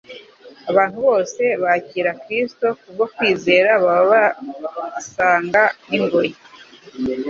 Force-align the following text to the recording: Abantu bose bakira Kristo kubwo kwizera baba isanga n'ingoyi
Abantu 0.71 0.97
bose 1.07 1.43
bakira 1.63 2.11
Kristo 2.23 2.65
kubwo 2.79 3.05
kwizera 3.15 3.71
baba 3.85 4.21
isanga 5.01 5.63
n'ingoyi 5.87 6.33